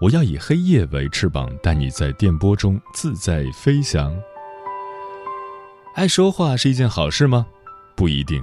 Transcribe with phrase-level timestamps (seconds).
[0.00, 4.16] 我要以黑夜为翅膀，带你在电波中自在飞翔。
[5.96, 7.44] 爱说话是一件好事吗？
[7.96, 8.40] 不一定。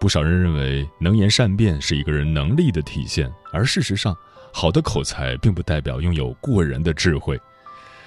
[0.00, 4.16] 不少人认为能言善辩是一个人能力的体现，而事实上，
[4.54, 7.38] 好的口才并不代表拥有过人的智慧。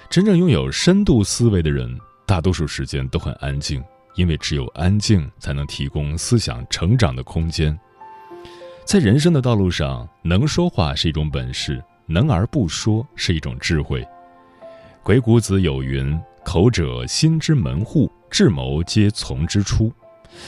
[0.10, 1.96] 真正拥有深度思维的人。
[2.26, 7.78] 大多数时间都很安静，因为只有安静才能提供思想成长的空间。
[8.86, 14.06] 在人生的道路上，能说话是一种本事，能而不说是一种智慧。
[15.04, 19.94] 鬼谷子有云：“口者心之门户，智谋皆从之出。”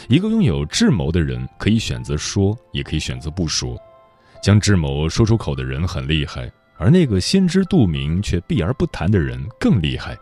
[0.10, 3.78] 一个拥有智谋的人，可以选择说，也可以选择不说。
[4.42, 10.18] 将智谋说出口的人很厉害，而那个心知肚明却避而不谈的人更厉害。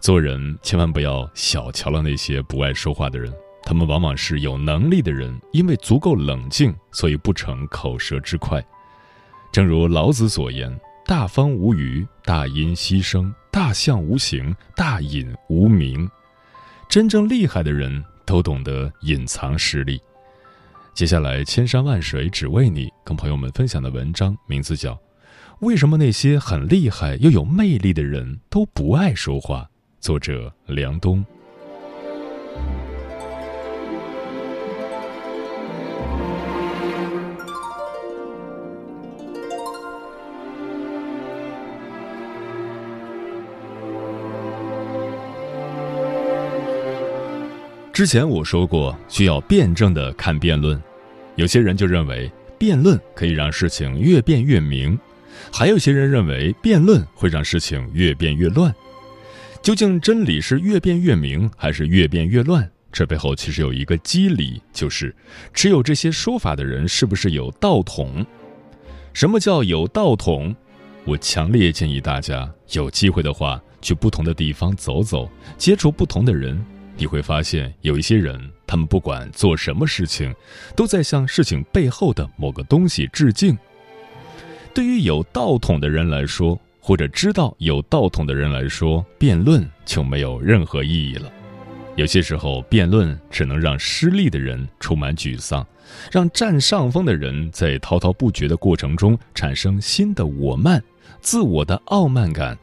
[0.00, 8.64] 做人千万不要小瞧了那些不爱说话的人，他们往往是有能力的人，因为足够冷静，所以不成口舌之快。
[9.52, 10.74] 正如老子所言
[11.06, 16.08] ：“大方无余，大音希声，大象无形，大隐无名。”
[16.88, 20.00] 真正厉害的人都懂得隐藏实力。
[20.94, 24.92] 接下来，千山万水只为你，跟朋友们分享的文章名字叫
[25.60, 29.62] 《为什么那些很厉害又有魅力的人都不爱说话》。
[30.00, 31.24] 作者梁冬。
[47.96, 50.78] 之前我说过，需要辩证的看辩论。
[51.36, 54.98] 有些人就认为辩论可以让事情越辩越明，
[55.50, 58.70] 还有些人认为辩论会让事情越辩越乱。
[59.62, 62.70] 究竟真理是越辩越明，还是越辩越乱？
[62.92, 65.16] 这背后其实有一个机理，就是
[65.54, 68.26] 持有这些说法的人是不是有道统？
[69.14, 70.54] 什么叫有道统？
[71.06, 76.62] 我强烈建议大家有机会的话，去不同的地方走走，接触不同的人，
[76.96, 80.34] 你会发现有一些人，他们不管做什么事情，
[80.74, 83.56] 都在向事情背后的某个东西致敬。
[84.72, 91.30] 对于有道统的人来说，或者知道有道统的人来说，辩论就没有任何意义了。
[91.96, 95.66] 有些时候，辩论只能让失利的人充满沮丧，
[96.12, 100.82] 让占上风的人在滔滔不绝的过程中产生新的我慢、
[101.20, 102.56] 自我的傲慢感。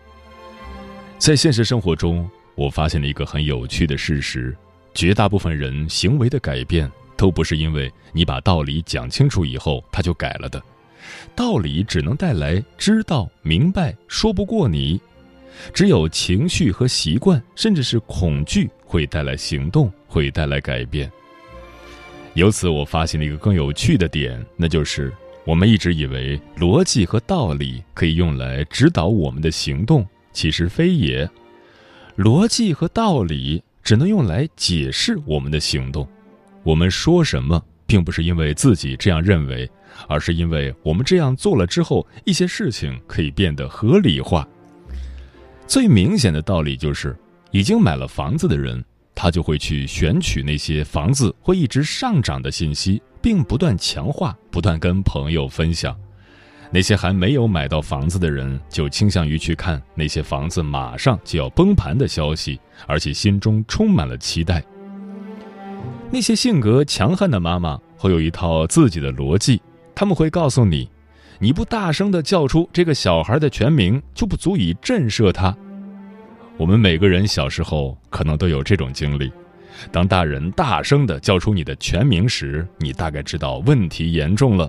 [1.18, 4.56] 在现实生活中，我发现了一个很有趣的事实：
[4.94, 10.62] 绝大部分人行为的改变，都不是因为你把道理讲清楚以后他就改了的。
[11.36, 15.02] 道理只能带来知道、明白，说不过你。
[15.74, 21.12] 只有情绪和习惯，甚至是恐惧，会带来行动，会带来改变。
[22.34, 25.14] 由此，我发现了一个更有趣的点，那就是
[25.46, 31.30] 我们一直以为逻辑和道理可以用来指导我们的行动，其实非也。
[32.18, 36.08] 逻辑和道理只能用来解释我们的行动。
[36.64, 39.70] 我们说什么，并不是因为自己这样认为。
[40.08, 44.48] 而是因为我们这样做了之后，一些事情可以变得合理化。
[45.68, 47.16] 最明显的道理就是，
[47.52, 48.84] 已经买了房子的人，
[49.14, 55.94] 他就会去选取那些房子会一直上涨的信息，并不断强化、不断跟朋友分享；
[56.74, 64.64] 那些还没有买到房子的人，就倾向于去看那些房子马上就要崩盘的消息，而且心中充满了期待。
[66.10, 69.62] 那些性格强悍的妈妈会有一套自己的逻辑。
[69.94, 70.90] 他们会告诉你，
[71.38, 75.56] 你不大声的叫出这个小孩的全名，就不足以震慑他。
[76.58, 79.32] 我们每个人小时候可能都有这种经历：
[79.92, 84.68] 当大人大声的叫出你的全名时，你大概知道问题严重了。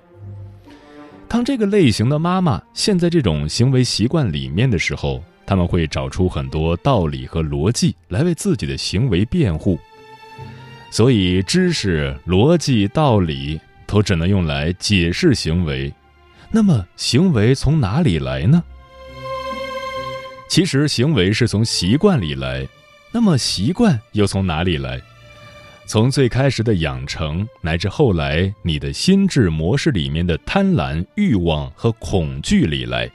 [1.28, 9.78] 当这个类型的妈妈陷在这种行为习惯里面的时候，他们会找出很多道理和逻辑来为自己的行为辩护。
[10.90, 15.92] 所以，知识、逻辑、道理都只能用来解释行为。
[16.52, 18.62] 那么，行为从哪里来呢？
[20.48, 22.64] 其实，行为是从习惯里来。
[23.10, 25.02] 那么，习惯又从哪里来？
[25.86, 33.08] 从最开始的养成，乃至后来你的心智模式里面的贪婪、欲望和恐惧里来。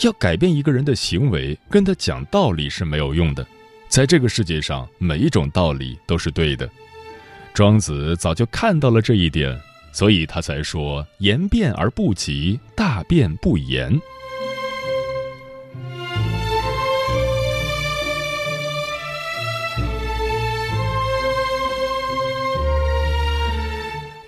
[0.00, 3.46] 要改变一个人的行为，跟他讲道理是没有用的。
[3.88, 6.68] 在这个世界上，每一种道理都是对的。
[7.54, 9.56] 庄子早就看到了这一点，
[9.92, 13.98] 所以他才说：“言辩而不及，大辩不言。”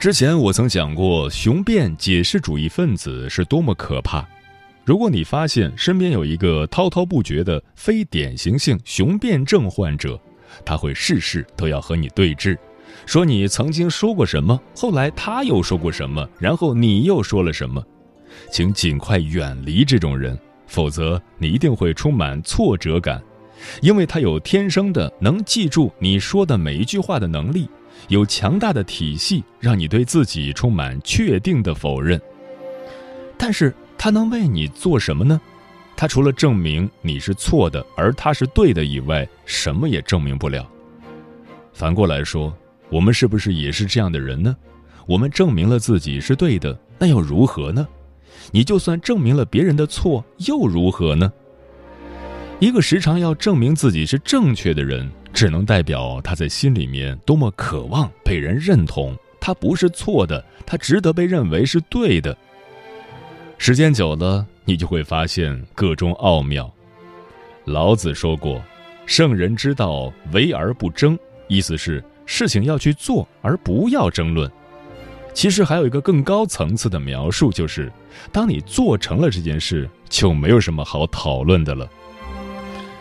[0.05, 4.23] 之前我曾讲过，雄辩解释主义分子是多么可怕。
[4.85, 10.21] 如果你发现身边有一个滔滔不绝的非典型性雄辩症患者，
[10.63, 12.55] 他会事事都要和你对峙，
[13.07, 17.83] 说你曾经说过什么，后来他又说过什么，然后你又说了什么，
[18.53, 23.23] 请尽快远离这种人，否则你一定会充满挫折感，
[23.81, 27.67] 因为他有天生的能记住你说的每一句话的能力。
[28.09, 32.21] 有强大的体系，让你对自己充满确定的否认。
[33.37, 35.41] 但是，他能为你做什么呢？
[35.97, 40.69] 他除了证明你是错的，而他是对的以外，什么也证明不了。
[41.73, 42.57] 反过来说，
[42.91, 44.55] 我们是不是也是这样的人呢？
[45.07, 47.87] 我们证明了自己是对的，那又如何呢？
[48.51, 51.33] 你就算证明了别人的错，又如何呢？
[52.61, 55.11] 一个时常要证明自己是正确的人。
[55.35, 62.35] 只能代表他在心里面多么渴望被人认同，他不是错的，他值得被认为是对的。
[63.59, 66.73] 时间久了，你就会发现各中奥妙。
[67.65, 68.63] 老子说过
[69.07, 74.49] ：“圣人之道，为而不争。”意思是事情要去做，而不要争论。
[75.33, 77.91] 其实还有一个更高层次的描述，就是
[78.31, 81.91] 当你做成了这件事，就没有什么好讨论的了。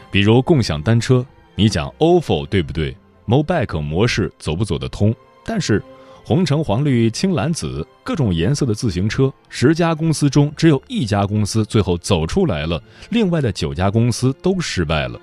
[0.09, 1.24] 比如共享单车。
[1.55, 2.95] 你讲 ofo 对不对
[3.27, 5.13] ？Mobike 模式走不走得通？
[5.45, 5.83] 但是
[6.23, 15.19] 红橙黄绿青蓝紫各种颜色的自行车，十家公司中只有一家公司最后走出来了，另外的九家公司都失败了。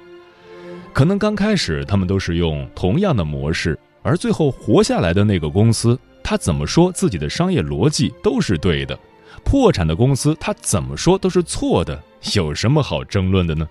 [0.93, 8.95] 可能刚开始他们都是用同样的模式，而最后活下来的那个公司，他怎么说自己的商业逻辑都是对的；
[9.43, 12.01] 破产的公司他怎么说都是错的，
[12.35, 13.69] 有什么好争论的呢？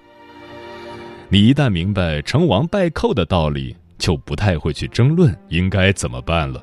[1.31, 6.59] 你一旦明白成王败寇的道理，就不太会去争论应该怎么办了。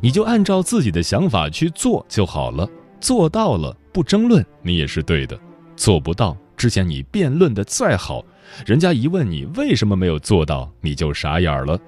[0.00, 2.66] 你就按照自己的想法去做就好了，
[3.02, 5.36] 做到了不争论，你也是对的；
[5.76, 8.24] 做不到，之前你辩论的再好，
[8.64, 11.78] 人家一问你为什么没有做到，你就傻眼了。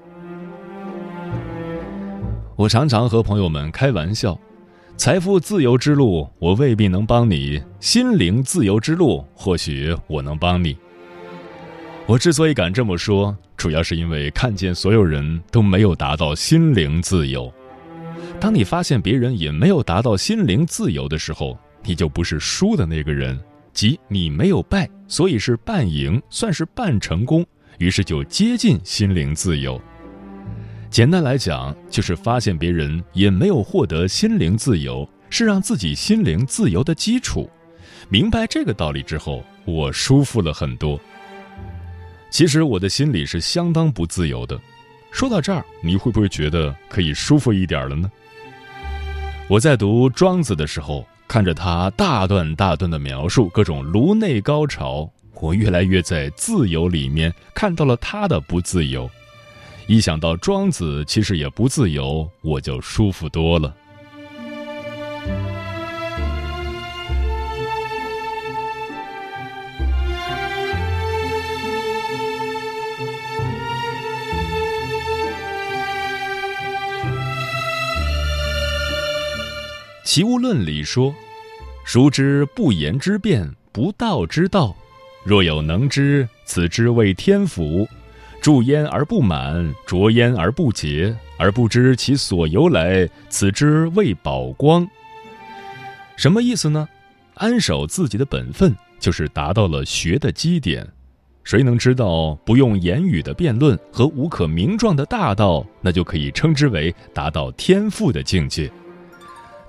[2.54, 4.38] 我常常和朋友们开玩笑：
[4.98, 10.76] 财富自由之路，我未必能帮你；心灵自由之路，或许我能帮你。
[12.06, 17.52] 我之所以敢这么说，主要是因为看见所有人都没有达到心灵自由。
[18.40, 23.38] 当你发现别人也没有达到心灵自由的时候，你就不是输的那个人，
[23.72, 27.46] 即你没有败，所以是半赢，算是半成功，
[27.78, 29.80] 于是就接近心灵自由。
[30.90, 37.48] 简单来讲，就是发现别人也没有获得心灵自由，是让自己心灵自由的基础。
[38.08, 41.00] 明白这个道理之后，我舒服了很多。
[42.32, 44.58] 其实我的心里是相当不自由的。
[45.10, 48.10] 说到这儿，你会不会觉得可以舒服一点了呢？
[49.48, 59.08] 我在读《庄子》的时候，看着他大段大段的描述各种颅内高潮，我越来越在自由里面看到了他的不自由。
[59.86, 63.76] 一想到庄子其实也不自由，我就舒服多了。
[80.04, 81.14] 《齐物论》里说
[81.86, 84.76] ：“孰知不言之辩，不道之道？
[85.24, 87.86] 若有能知，此之谓天福。
[88.40, 94.88] 注焉而不满，浊焉而不竭，而不知其所由来，此之谓宝光。”
[96.16, 96.88] 什么意思呢？
[97.34, 100.86] 安守自己的本分，就是达到了学的基点。
[101.44, 108.70] 谁能知道不用言语的辩论和无可名状的大道，那就可以称之为达到天赋的境界。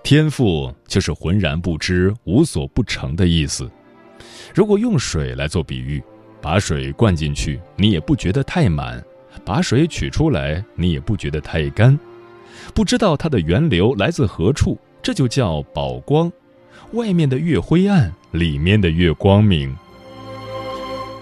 [0.04, 3.72] 天赋就是浑然不知、无所不成的意思。
[4.54, 6.04] 如果用水来做比喻，
[6.42, 9.02] 把水灌进去，你也不觉得太满；
[9.46, 11.98] 把水取出来，你也不觉得太干。
[12.74, 16.30] 不知道它的源流来自何处，这就叫宝光。
[16.92, 19.74] 外面的越灰暗，里面的越光明。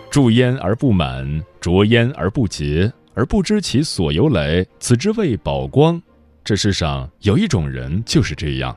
[0.10, 6.02] 注焉而不满，浊焉而不竭，而不知其所由来，此之谓宝光。
[6.43, 8.75] 这世上有一种人就是这样。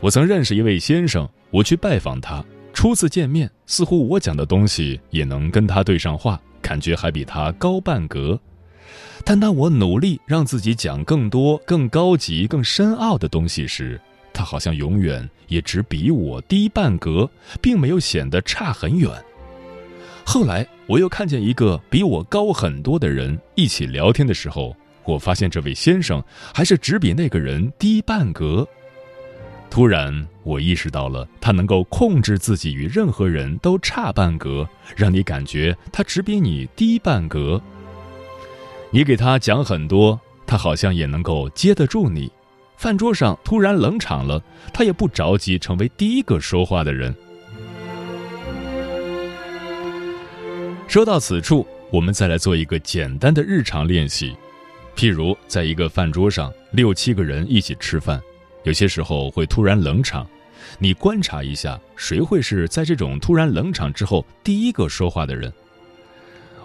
[0.00, 8.38] 我曾认识一位先生，我去拜访他，初次见面，似乎我讲的东西也能跟他对上话，感觉还比他高半格。
[9.24, 14.00] 但当我努力让自己讲更多、更高级、更深奥的东西时，
[14.32, 17.30] 他好像永远也只比我低半格，
[17.62, 19.10] 并没有显得差很远。
[20.24, 24.76] 后来我又看见一个比我高很多的人一起聊天的时候。
[25.06, 26.22] 我发现这位先生
[26.52, 28.66] 还是只比那个人低半格。
[29.68, 37.60] 突然，我意识到了他能够控制自己与任何人都差半格，让你感觉他只比你低半格。
[38.90, 42.30] 你给他讲很多，他好像也能够接得住你。
[42.76, 47.14] 饭桌上突然冷场了，他也不着急成为第一个说话的人。
[50.86, 54.34] 说到此处，我们再来做一个简单的日常练习。
[54.96, 58.18] 譬如，在一个饭桌上，六七个人一起吃饭，
[58.64, 60.26] 有些时候会突然冷场。
[60.78, 65.52] 你观察一下，谁会是在这种突然冷场之后第一个说话的人？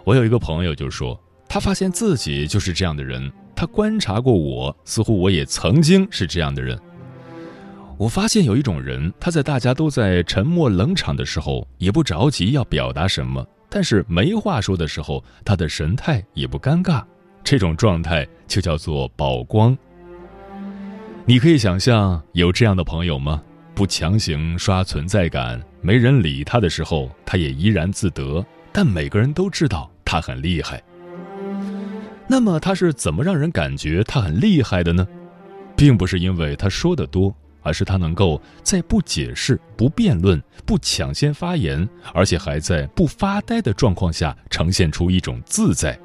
[0.06, 1.20] 我有一个朋友就说，
[1.50, 3.30] 他发现自己就是这样的人。
[3.54, 6.80] 他观察过我，似乎我也曾经是这样的人。
[7.98, 17.04] 我发现有一种人，他在大家都在沉默冷场的时候，也不着急要表达什么，但是没话说的时候，他的神态也不尴尬。
[17.44, 19.78] 这种状态就叫做宝光。
[21.26, 23.42] 你可以想象有这样的朋友吗？
[23.74, 28.46] 不强行刷存在感，没人理他的时候，他也怡然自得。
[28.72, 30.82] 但每个人都知道他很厉害。
[32.28, 35.08] 那么他是怎么让人感觉他很厉害的呢？
[35.76, 46.00] 并不是因为他说的多，而是他能够在不解释、不辩论、不抢先发言，而且还在不发呆的状况下，呈现出一种自在。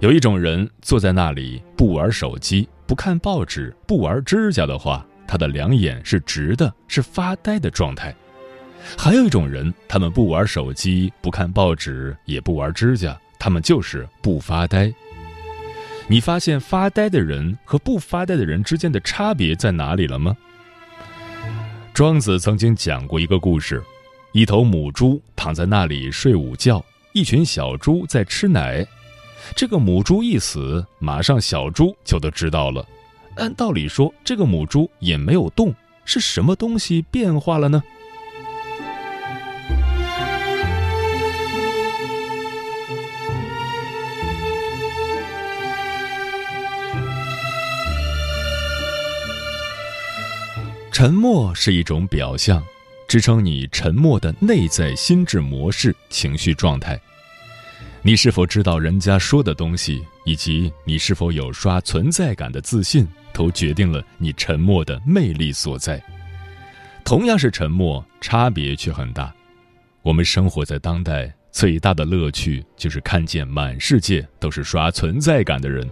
[0.00, 8.12] 有一种人坐在那里不玩手机、不看报纸、不玩指甲的话，他的两眼是直的，是发呆的状态；
[8.96, 14.92] 还有一种人，他们不玩手机、不看报纸、也不玩指甲，他们就是不发呆。
[16.06, 20.36] 你发现发呆的人和不发呆的人之间的差别在哪里了吗？
[21.92, 23.82] 庄子曾经讲过一个故事：
[24.30, 28.86] 一头母猪躺在那里睡午觉，一群小猪在吃奶。
[29.56, 32.86] 这个母猪一死，马上小猪就都知道了。
[33.36, 35.74] 按道理说，这个母猪也没有动，
[36.04, 37.82] 是什么东西变化了呢？
[50.90, 52.60] 沉默是一种表象，
[53.06, 57.00] 支撑你沉默的内在心智模式、情绪状态。
[58.02, 66.02] 你是否知道人家说的东西，以及你是否有刷存在感的自信，都决定了你沉默的魅力所在。
[67.04, 69.34] 同样是沉默，差别却很大。
[70.02, 75.86] 我们生活在当代，最大的乐趣就是看见满世界都是刷存在感的人。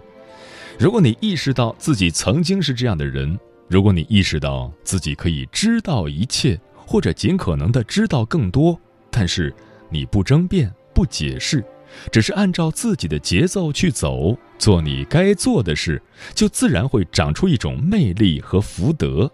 [0.79, 3.37] 如果你意识到自己曾经是这样的人，
[3.67, 8.79] 如果你意识到自己可以知道一切，或者尽可能的知道更多，
[9.11, 9.53] 但是
[9.89, 11.63] 你不争辩，不解释。
[12.11, 16.01] 只是按照自己的节奏去走，做你该做的事，
[16.33, 19.31] 就自然会长出一种魅力和福德。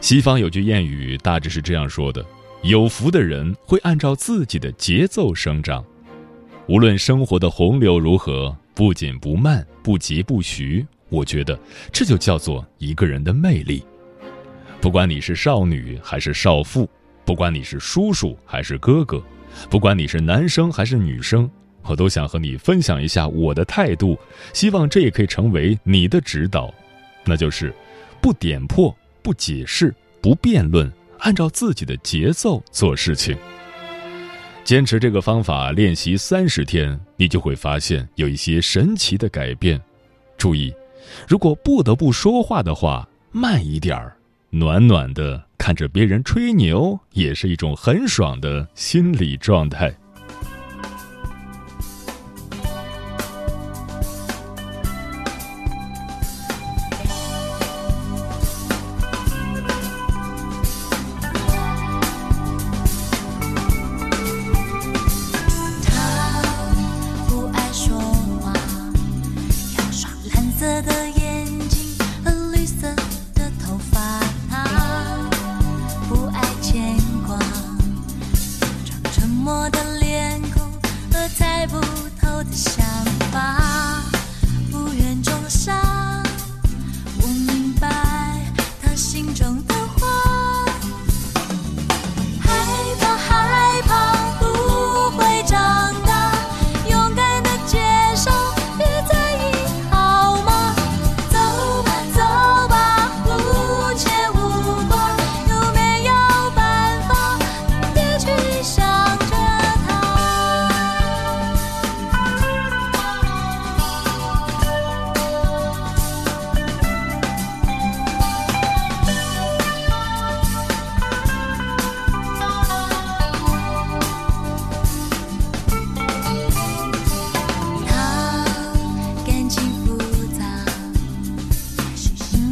[0.00, 2.24] 西方有句谚语，大致是这样说的：
[2.62, 5.84] 有福的人会按照自己的节奏生长，
[6.66, 10.86] 无论生活的洪流如何，不紧不慢，不急不徐。
[11.10, 11.58] 我觉得
[11.92, 13.84] 这就叫做一个人的魅力。
[14.80, 16.88] 不管你是少女还是少妇，
[17.24, 19.22] 不管你是叔叔还是哥哥。
[19.68, 21.50] 不管你是男生还是女生，
[21.82, 24.18] 我都想和你分享一下我的态度，
[24.52, 26.72] 希望这也可以成为你的指导，
[27.24, 27.74] 那就是
[28.20, 33.36] 不点破、不解释、不辩论，按照自己的节奏做事情。
[34.62, 39.80] 坚持这个方法练习三十天，你就会发现有一些神奇的改变。
[40.36, 40.72] 注意，
[41.26, 44.16] 如果不得不说话的话，慢一点儿，
[44.50, 45.42] 暖暖的。
[45.60, 49.94] 看着别人吹牛，也是一种很爽的心理状态。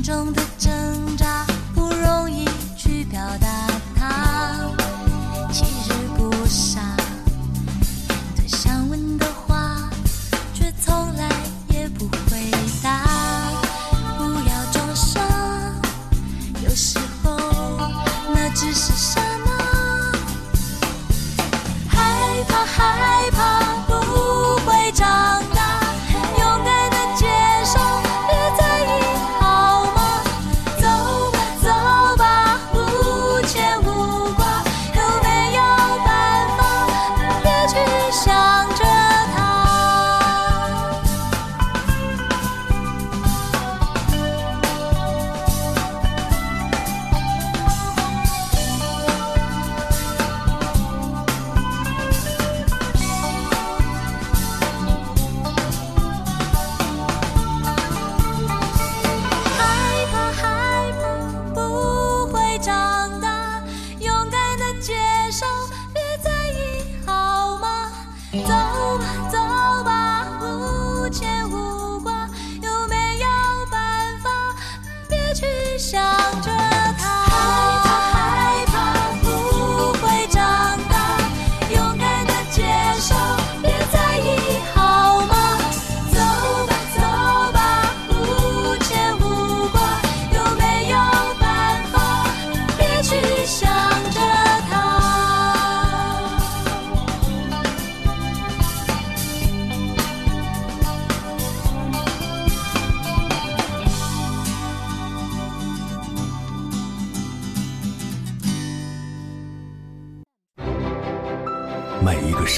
[0.08, 2.48] 中的挣扎不容易
[2.78, 3.67] 去表达。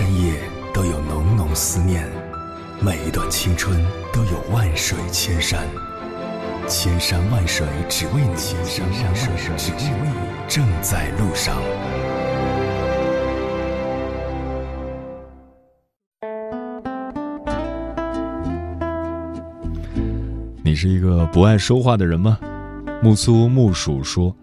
[0.00, 0.32] 深夜
[0.72, 2.08] 都有浓浓思念，
[2.80, 3.78] 每一段青春
[4.10, 5.68] 都有万水千山，
[6.66, 10.14] 千山万水只为你，千山万水只为你，
[10.48, 11.54] 正在路上。
[20.64, 22.38] 你是一个不爱说话的人吗？
[23.02, 24.34] 木苏木鼠说。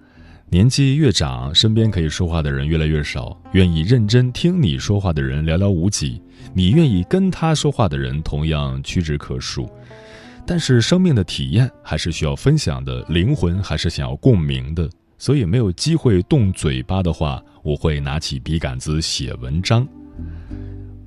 [0.49, 6.21] 年纪越长，身边可以说话的人越来越少，愿意认真听你说话的人寥寥无几，
[6.53, 9.69] 你愿意跟他说话的人同样屈指可数。
[10.45, 19.85] 但是生命的体验还是需要分享的，灵魂还是想要共鸣的，所以没有机会动嘴巴的话，我会拿起笔杆子写文章。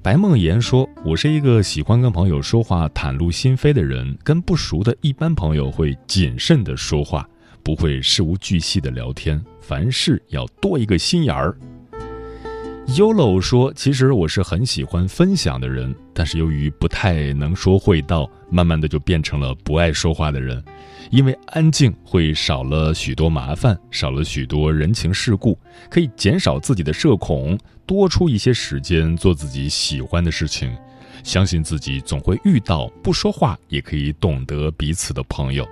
[0.03, 7.27] 白梦妍说：“我是一个喜欢跟朋友说话、袒露心扉的人，跟不熟的一般朋友会谨慎的说话。”
[7.63, 11.57] 不会事无巨细的聊天，凡事要多一个心眼儿。
[12.89, 20.61] Yolo 说：“其实我是很喜欢分享的人，但是由于不太能说会道，慢慢的就变成了不爱说话的人。
[21.11, 25.57] 因为安静会少了许多麻烦，少了许多人情世故，
[25.89, 30.77] 可以减少自己的社恐，多出一些时间做自己喜欢的事情。
[31.23, 35.65] 相信自己总会遇到不说话也可以懂得彼此的朋友。”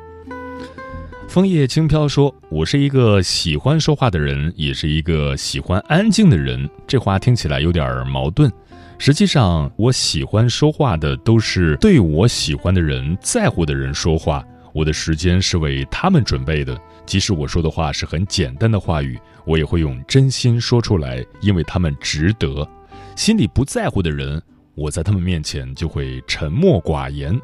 [1.28, 8.50] 枫叶轻飘说：“我是一个喜欢说话的人，也是一个喜欢安静的人。”这话听起来有点矛盾。
[8.96, 14.42] 实际上，我喜欢说话的都是对我喜欢的人、在乎的人说话。
[14.72, 16.80] 我的时间是为他们准备的。
[17.04, 22.66] 即使我说的话是很简单的话语，我也会用真心说出来，因为他们值得。
[23.16, 24.42] 心里不在乎的人，
[24.74, 27.38] 我在他们面前就会沉默寡言。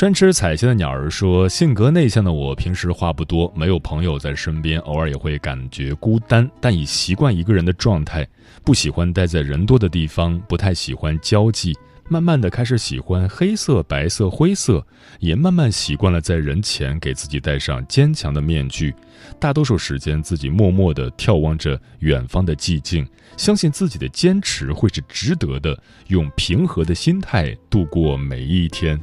[0.00, 8.26] 专吃彩线的鸟儿说：“性格内向的我，平时话不多，没有朋友在身边，偶尔也会感觉孤单，但已习惯一个人的状态，
[8.64, 11.76] 不喜欢待在人多的地方，不太喜欢交际。
[12.08, 14.82] 慢慢的开始喜欢黑色、白色、灰色，
[15.18, 18.94] 也慢慢习惯了在人前给自己戴上坚强的面具。
[19.38, 28.98] 大多数时间，自己默默地眺望着远方的寂静，相信自己的坚持会是值得的，用平和的心态度过每一天。”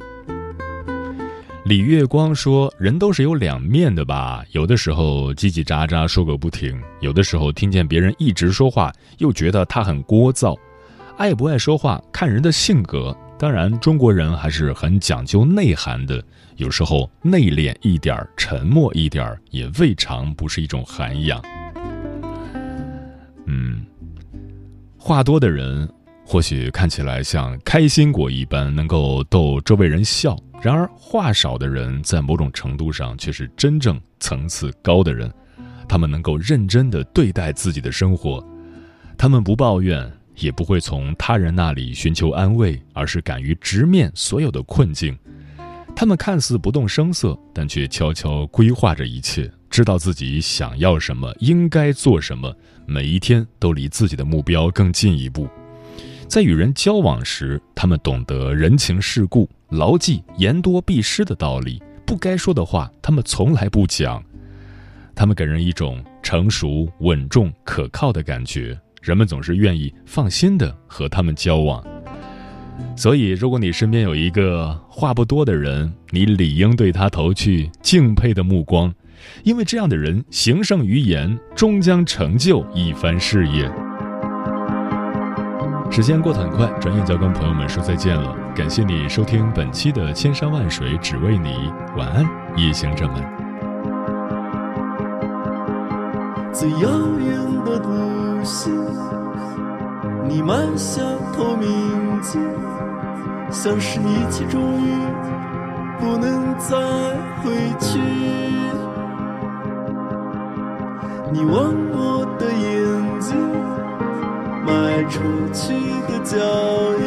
[1.68, 4.42] 李月光说：“人都是有两面的吧？
[4.52, 10.58] 有的时候叽叽喳喳说个不停，有的时候听见别人一直说话，又觉得他很聒噪。
[11.18, 13.14] 爱不爱说话，看人的性格。
[13.38, 16.24] 当然，中国人还是很讲究内涵的。
[16.56, 21.38] 有时候内敛一点儿，沉默一点儿，也未尝不是一种涵养。
[23.44, 23.84] 嗯，
[24.96, 25.86] 话多的人。”
[26.30, 30.36] 或许看起来像开心果一般，能够逗周围人笑。
[30.60, 35.32] 然而，话少的人在某种程度上却是真正层次高的人。
[35.88, 38.46] 他们能够认真的对待自己的生活，
[39.16, 45.16] 他们不抱怨，也不会从他人那里寻求安慰，而是敢于直面所有的困境。
[45.96, 55.48] 他们看似不动声色，但却悄悄规划着一切，知道自己想要什么，应该做什么，每一天都离自己的目标更进一步。
[56.28, 64.22] 在与人交往时，他们懂得人情世故，牢记言多必失的道理，不该说的话，他们从来不讲。
[65.14, 71.82] 他们给人一种成熟、稳重、可靠的感觉，人们总是愿意放心的和他们交往。
[72.94, 78.94] 所以，如果你身边有一个话不多的人，你理应对他投去敬佩的目光，
[79.44, 83.68] 因为这样的人行胜于言，终将成就一番事业。
[85.90, 88.34] 时间过得很快，转眼就要跟朋友们说再见了。
[88.54, 92.24] 感谢你收听本期的《千山万水只为你》，晚安，
[92.56, 93.16] 夜行者们。
[96.52, 98.72] 最遥远的独行，
[100.28, 101.02] 你埋下
[101.36, 102.40] 透明镜，
[103.50, 104.92] 像是一切终于
[105.98, 106.76] 不能再
[107.42, 107.98] 回去。
[111.32, 113.67] 你望我的眼睛。
[114.68, 115.72] 迈出去
[116.06, 116.36] 的脚
[117.00, 117.02] 印，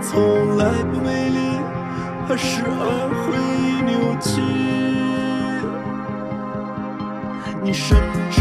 [0.00, 1.58] 从来不美丽，
[2.28, 3.26] 还时而会
[3.82, 4.40] 扭曲。
[7.64, 7.98] 你深
[8.30, 8.40] 知